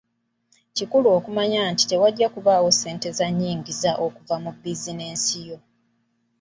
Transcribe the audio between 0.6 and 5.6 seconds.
Kikulu okujjukira nti tewajja kubeerawo ssentez’oyingiza okuva mu bizinensi yo.